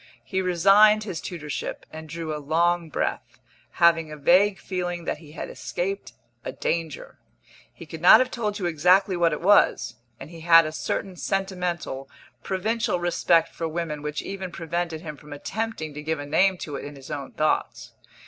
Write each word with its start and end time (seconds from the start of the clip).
He 0.23 0.41
resigned 0.41 1.03
his 1.03 1.21
tutorship, 1.21 1.85
and 1.91 2.09
drew 2.09 2.35
a 2.35 2.41
long 2.43 2.89
breath, 2.89 3.39
having 3.73 4.11
a 4.11 4.17
vague 4.17 4.57
feeling 4.57 5.05
that 5.05 5.19
he 5.19 5.33
had 5.33 5.47
escaped 5.47 6.13
a 6.43 6.51
danger. 6.51 7.19
He 7.71 7.85
could 7.85 8.01
not 8.01 8.19
have 8.19 8.31
told 8.31 8.57
you 8.57 8.65
exactly 8.65 9.15
what 9.15 9.31
it 9.31 9.41
was, 9.41 9.97
and 10.19 10.31
he 10.31 10.39
had 10.39 10.65
a 10.65 10.71
certain 10.71 11.15
sentimental, 11.17 12.09
provincial 12.41 12.99
respect 12.99 13.49
for 13.53 13.67
women 13.67 14.01
which 14.01 14.23
even 14.23 14.51
prevented 14.51 15.01
him 15.01 15.17
from 15.17 15.33
attempting 15.33 15.93
to 15.93 16.01
give 16.01 16.17
a 16.19 16.25
name 16.25 16.57
to 16.57 16.77
it 16.77 16.83
in 16.83 16.95
his 16.95 17.11
own 17.11 17.33
thoughts. 17.33 17.91